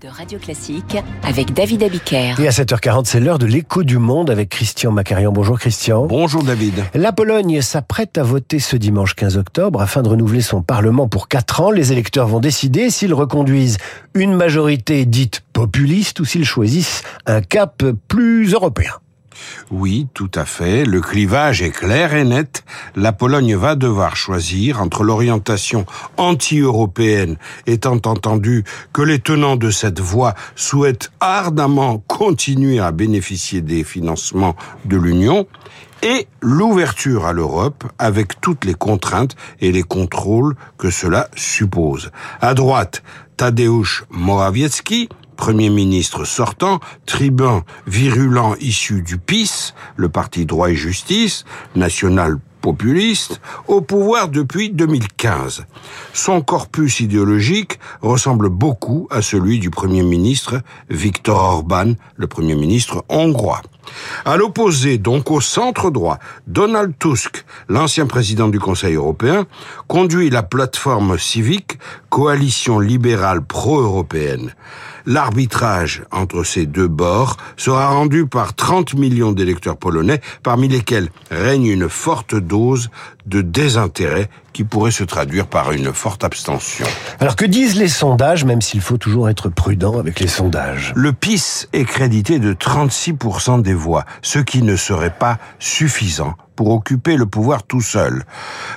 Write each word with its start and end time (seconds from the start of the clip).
de 0.00 0.08
Radio 0.08 0.38
Classique 0.38 0.96
avec 1.22 1.52
David 1.52 1.82
Abiker. 1.82 2.34
Et 2.40 2.48
à 2.48 2.50
7h40, 2.50 3.04
c'est 3.04 3.20
l'heure 3.20 3.38
de 3.38 3.44
l'écho 3.44 3.82
du 3.82 3.98
monde 3.98 4.30
avec 4.30 4.48
Christian 4.48 4.92
Macarian. 4.92 5.30
Bonjour 5.30 5.58
Christian. 5.58 6.06
Bonjour 6.06 6.42
David. 6.42 6.74
La 6.94 7.12
Pologne 7.12 7.60
s'apprête 7.60 8.16
à 8.16 8.22
voter 8.22 8.60
ce 8.60 8.76
dimanche 8.76 9.14
15 9.14 9.36
octobre 9.36 9.82
afin 9.82 10.02
de 10.02 10.08
renouveler 10.08 10.40
son 10.40 10.62
parlement 10.62 11.06
pour 11.08 11.28
4 11.28 11.60
ans. 11.60 11.70
Les 11.70 11.92
électeurs 11.92 12.28
vont 12.28 12.40
décider 12.40 12.88
s'ils 12.88 13.14
reconduisent 13.14 13.78
une 14.14 14.34
majorité 14.34 15.04
dite 15.04 15.42
populiste 15.52 16.20
ou 16.20 16.24
s'ils 16.24 16.46
choisissent 16.46 17.02
un 17.26 17.42
cap 17.42 17.84
plus 18.08 18.52
européen. 18.54 18.92
Oui, 19.70 20.06
tout 20.14 20.30
à 20.34 20.44
fait. 20.44 20.84
Le 20.84 21.00
clivage 21.00 21.62
est 21.62 21.70
clair 21.70 22.14
et 22.14 22.24
net. 22.24 22.64
La 22.96 23.12
Pologne 23.12 23.56
va 23.56 23.74
devoir 23.74 24.16
choisir 24.16 24.80
entre 24.80 25.04
l'orientation 25.04 25.86
anti-européenne, 26.16 27.36
étant 27.66 28.00
entendu 28.04 28.64
que 28.92 29.02
les 29.02 29.18
tenants 29.18 29.56
de 29.56 29.70
cette 29.70 30.00
voie 30.00 30.34
souhaitent 30.54 31.10
ardemment 31.20 32.02
continuer 32.06 32.80
à 32.80 32.92
bénéficier 32.92 33.60
des 33.60 33.84
financements 33.84 34.56
de 34.84 34.96
l'Union, 34.96 35.46
et 36.02 36.28
l'ouverture 36.42 37.26
à 37.26 37.32
l'Europe 37.32 37.84
avec 37.98 38.40
toutes 38.40 38.66
les 38.66 38.74
contraintes 38.74 39.36
et 39.60 39.72
les 39.72 39.82
contrôles 39.82 40.54
que 40.76 40.90
cela 40.90 41.28
suppose. 41.34 42.10
À 42.42 42.52
droite, 42.52 43.02
Tadeusz 43.38 44.04
Morawiecki, 44.10 45.08
Premier 45.36 45.70
ministre 45.70 46.24
sortant, 46.24 46.80
tribun 47.06 47.64
virulent 47.86 48.54
issu 48.60 49.02
du 49.02 49.18
PIS, 49.18 49.74
le 49.96 50.08
parti 50.08 50.46
droit 50.46 50.70
et 50.70 50.76
justice, 50.76 51.44
national 51.74 52.38
populiste, 52.60 53.42
au 53.68 53.82
pouvoir 53.82 54.28
depuis 54.30 54.70
2015. 54.70 55.66
Son 56.14 56.40
corpus 56.40 57.00
idéologique 57.00 57.78
ressemble 58.00 58.48
beaucoup 58.48 59.06
à 59.10 59.20
celui 59.20 59.58
du 59.58 59.68
Premier 59.68 60.02
ministre 60.02 60.62
Viktor 60.88 61.38
Orban, 61.38 61.92
le 62.16 62.26
Premier 62.26 62.54
ministre 62.54 63.04
hongrois. 63.10 63.60
À 64.24 64.36
l'opposé, 64.36 64.98
donc 64.98 65.30
au 65.30 65.40
centre 65.40 65.90
droit, 65.90 66.18
Donald 66.46 66.94
Tusk, 66.98 67.44
l'ancien 67.68 68.06
président 68.06 68.48
du 68.48 68.60
Conseil 68.60 68.94
européen, 68.94 69.46
conduit 69.86 70.30
la 70.30 70.42
plateforme 70.42 71.18
civique 71.18 71.78
Coalition 72.08 72.78
libérale 72.78 73.44
pro-européenne. 73.44 74.54
L'arbitrage 75.06 76.02
entre 76.12 76.44
ces 76.44 76.64
deux 76.64 76.88
bords 76.88 77.36
sera 77.56 77.88
rendu 77.88 78.26
par 78.26 78.54
30 78.54 78.94
millions 78.94 79.32
d'électeurs 79.32 79.76
polonais, 79.76 80.20
parmi 80.42 80.68
lesquels 80.68 81.10
règne 81.30 81.66
une 81.66 81.90
forte 81.90 82.34
dose 82.34 82.88
de 83.26 83.42
désintérêt 83.42 84.28
qui 84.52 84.64
pourrait 84.64 84.90
se 84.90 85.04
traduire 85.04 85.46
par 85.46 85.72
une 85.72 85.92
forte 85.92 86.24
abstention. 86.24 86.86
Alors 87.20 87.36
que 87.36 87.44
disent 87.44 87.76
les 87.76 87.88
sondages, 87.88 88.44
même 88.44 88.62
s'il 88.62 88.80
faut 88.80 88.98
toujours 88.98 89.28
être 89.28 89.48
prudent 89.48 89.98
avec 89.98 90.20
les 90.20 90.28
sondages? 90.28 90.92
Le 90.94 91.12
PIS 91.12 91.66
est 91.72 91.84
crédité 91.84 92.38
de 92.38 92.52
36% 92.54 93.62
des 93.62 93.74
voix, 93.74 94.04
ce 94.22 94.38
qui 94.38 94.62
ne 94.62 94.76
serait 94.76 95.14
pas 95.14 95.38
suffisant 95.58 96.34
pour 96.56 96.70
occuper 96.70 97.16
le 97.16 97.26
pouvoir 97.26 97.62
tout 97.62 97.80
seul. 97.80 98.24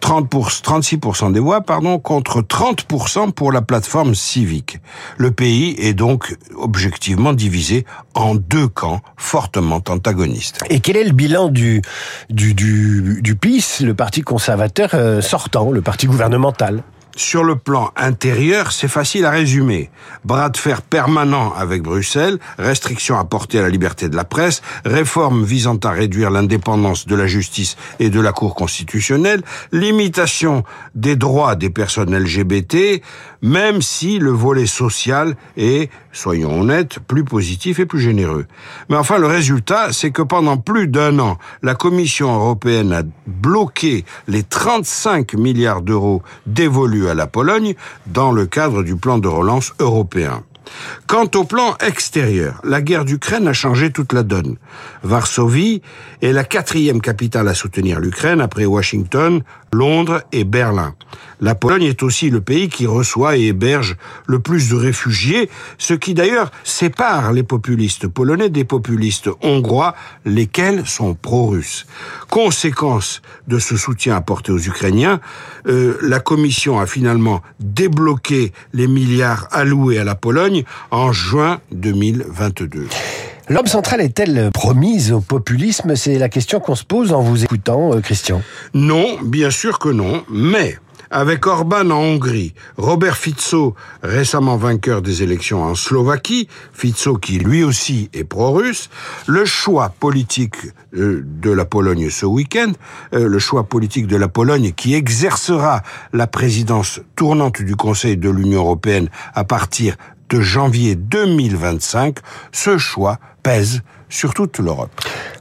30 0.00 0.28
pour, 0.28 0.48
36% 0.48 1.32
des 1.32 1.40
voix, 1.40 1.60
pardon, 1.60 1.98
contre 1.98 2.40
30% 2.42 3.32
pour 3.32 3.52
la 3.52 3.62
plateforme 3.62 4.14
civique. 4.14 4.78
Le 5.16 5.30
pays 5.30 5.74
est 5.78 5.94
donc 5.94 6.36
objectivement 6.56 7.32
divisé 7.32 7.84
en 8.14 8.34
deux 8.34 8.68
camps 8.68 9.00
fortement 9.16 9.82
antagonistes. 9.88 10.62
Et 10.70 10.80
quel 10.80 10.96
est 10.96 11.04
le 11.04 11.12
bilan 11.12 11.48
du, 11.48 11.82
du, 12.30 12.54
du, 12.54 13.36
PIS, 13.36 13.80
le 13.82 13.94
parti 13.94 14.22
conservateur 14.22 14.90
euh, 14.94 15.20
sortant, 15.20 15.70
le 15.70 15.82
parti 15.82 16.06
gouvernemental? 16.06 16.82
Sur 17.18 17.42
le 17.42 17.56
plan 17.56 17.90
intérieur, 17.96 18.72
c'est 18.72 18.88
facile 18.88 19.24
à 19.24 19.30
résumer. 19.30 19.90
Bras 20.24 20.50
de 20.50 20.56
fer 20.56 20.82
permanent 20.82 21.52
avec 21.52 21.82
Bruxelles, 21.82 22.38
restrictions 22.58 23.18
apportées 23.18 23.58
à 23.58 23.62
la 23.62 23.68
liberté 23.68 24.08
de 24.08 24.16
la 24.16 24.24
presse, 24.24 24.62
réformes 24.84 25.44
visant 25.44 25.78
à 25.82 25.90
réduire 25.90 26.30
l'indépendance 26.30 27.06
de 27.06 27.16
la 27.16 27.26
justice 27.26 27.76
et 27.98 28.08
de 28.08 28.20
la 28.20 28.32
Cour 28.32 28.54
constitutionnelle, 28.54 29.42
limitation 29.72 30.62
des 30.94 31.16
droits 31.16 31.56
des 31.56 31.70
personnes 31.70 32.16
LGBT, 32.16 33.02
même 33.42 33.82
si 33.82 34.18
le 34.18 34.30
volet 34.30 34.66
social 34.66 35.36
est, 35.56 35.90
soyons 36.18 36.60
honnêtes, 36.60 36.98
plus 37.06 37.24
positif 37.24 37.78
et 37.78 37.86
plus 37.86 38.00
généreux. 38.00 38.46
Mais 38.88 38.96
enfin, 38.96 39.18
le 39.18 39.26
résultat, 39.26 39.92
c'est 39.92 40.10
que 40.10 40.22
pendant 40.22 40.56
plus 40.56 40.88
d'un 40.88 41.18
an, 41.18 41.38
la 41.62 41.74
Commission 41.74 42.34
européenne 42.34 42.92
a 42.92 43.02
bloqué 43.26 44.04
les 44.26 44.42
35 44.42 45.34
milliards 45.34 45.82
d'euros 45.82 46.22
dévolus 46.46 47.08
à 47.08 47.14
la 47.14 47.26
Pologne 47.26 47.74
dans 48.06 48.32
le 48.32 48.46
cadre 48.46 48.82
du 48.82 48.96
plan 48.96 49.18
de 49.18 49.28
relance 49.28 49.72
européen. 49.78 50.42
Quant 51.06 51.30
au 51.34 51.44
plan 51.44 51.76
extérieur, 51.80 52.60
la 52.64 52.82
guerre 52.82 53.04
d'Ukraine 53.04 53.48
a 53.48 53.52
changé 53.52 53.90
toute 53.90 54.12
la 54.12 54.22
donne. 54.22 54.56
Varsovie 55.02 55.82
est 56.20 56.32
la 56.32 56.44
quatrième 56.44 57.00
capitale 57.00 57.48
à 57.48 57.54
soutenir 57.54 58.00
l'Ukraine 58.00 58.40
après 58.40 58.66
Washington, 58.66 59.42
Londres 59.72 60.22
et 60.32 60.44
Berlin. 60.44 60.94
La 61.40 61.54
Pologne 61.54 61.84
est 61.84 62.02
aussi 62.02 62.30
le 62.30 62.40
pays 62.40 62.68
qui 62.68 62.86
reçoit 62.86 63.36
et 63.36 63.46
héberge 63.46 63.96
le 64.26 64.40
plus 64.40 64.68
de 64.70 64.74
réfugiés, 64.74 65.48
ce 65.78 65.94
qui 65.94 66.14
d'ailleurs 66.14 66.50
sépare 66.64 67.32
les 67.32 67.44
populistes 67.44 68.08
polonais 68.08 68.50
des 68.50 68.64
populistes 68.64 69.30
hongrois, 69.42 69.94
lesquels 70.24 70.86
sont 70.86 71.14
pro-russes. 71.14 71.86
Conséquence 72.28 73.22
de 73.46 73.58
ce 73.58 73.76
soutien 73.76 74.16
apporté 74.16 74.50
aux 74.50 74.58
Ukrainiens, 74.58 75.20
euh, 75.68 75.96
la 76.02 76.18
Commission 76.18 76.80
a 76.80 76.86
finalement 76.86 77.42
débloqué 77.60 78.52
les 78.72 78.88
milliards 78.88 79.48
alloués 79.52 79.98
à 79.98 80.04
la 80.04 80.14
Pologne 80.14 80.64
en 80.90 81.12
juin 81.12 81.60
2022. 81.72 82.88
L'homme 83.50 83.66
central 83.66 84.02
est-elle 84.02 84.50
promise 84.52 85.10
au 85.10 85.20
populisme? 85.20 85.96
C'est 85.96 86.18
la 86.18 86.28
question 86.28 86.60
qu'on 86.60 86.74
se 86.74 86.84
pose 86.84 87.14
en 87.14 87.22
vous 87.22 87.44
écoutant, 87.44 87.94
euh, 87.94 88.00
Christian. 88.02 88.42
Non, 88.74 89.16
bien 89.22 89.50
sûr 89.50 89.78
que 89.78 89.88
non, 89.88 90.22
mais 90.28 90.76
avec 91.10 91.46
Orban 91.46 91.90
en 91.90 91.98
Hongrie, 91.98 92.52
Robert 92.76 93.16
Fico, 93.16 93.74
récemment 94.02 94.58
vainqueur 94.58 95.00
des 95.00 95.22
élections 95.22 95.62
en 95.62 95.74
Slovaquie, 95.74 96.46
Fico 96.74 97.16
qui 97.16 97.38
lui 97.38 97.64
aussi 97.64 98.10
est 98.12 98.24
pro-russe, 98.24 98.90
le 99.26 99.46
choix 99.46 99.94
politique 99.98 100.56
euh, 100.94 101.22
de 101.24 101.50
la 101.50 101.64
Pologne 101.64 102.10
ce 102.10 102.26
week-end, 102.26 102.72
euh, 103.14 103.26
le 103.26 103.38
choix 103.38 103.64
politique 103.64 104.06
de 104.06 104.16
la 104.16 104.28
Pologne 104.28 104.72
qui 104.72 104.92
exercera 104.92 105.82
la 106.12 106.26
présidence 106.26 107.00
tournante 107.16 107.62
du 107.62 107.76
Conseil 107.76 108.18
de 108.18 108.28
l'Union 108.28 108.60
européenne 108.60 109.08
à 109.34 109.44
partir 109.44 109.96
de 110.28 110.40
janvier 110.40 110.94
2025, 110.94 112.18
ce 112.52 112.78
choix 112.78 113.18
pèse 113.42 113.82
sur 114.08 114.34
toute 114.34 114.58
l'Europe. 114.58 114.90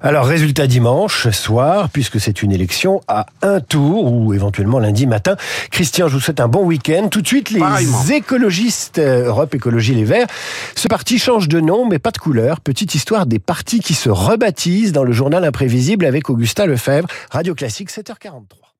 Alors, 0.00 0.26
résultat 0.26 0.66
dimanche 0.66 1.28
soir, 1.30 1.88
puisque 1.90 2.20
c'est 2.20 2.42
une 2.42 2.52
élection 2.52 3.00
à 3.08 3.26
un 3.42 3.60
tour, 3.60 4.12
ou 4.12 4.34
éventuellement 4.34 4.78
lundi 4.78 5.06
matin. 5.06 5.36
Christian, 5.70 6.08
je 6.08 6.14
vous 6.14 6.20
souhaite 6.20 6.40
un 6.40 6.48
bon 6.48 6.64
week-end. 6.64 7.08
Tout 7.08 7.22
de 7.22 7.26
suite, 7.26 7.50
les 7.50 8.12
écologistes, 8.12 8.98
euh, 8.98 9.26
Europe 9.26 9.54
Écologie 9.54 9.94
Les 9.94 10.04
Verts, 10.04 10.26
ce 10.74 10.88
parti 10.88 11.18
change 11.18 11.48
de 11.48 11.60
nom, 11.60 11.86
mais 11.88 11.98
pas 11.98 12.10
de 12.10 12.18
couleur. 12.18 12.60
Petite 12.60 12.94
histoire 12.94 13.26
des 13.26 13.38
partis 13.38 13.80
qui 13.80 13.94
se 13.94 14.10
rebaptisent 14.10 14.92
dans 14.92 15.04
le 15.04 15.12
journal 15.12 15.44
imprévisible 15.44 16.04
avec 16.04 16.28
Augustin 16.30 16.66
Lefebvre, 16.66 17.08
Radio 17.30 17.54
Classique, 17.54 17.90
7h43. 17.90 18.75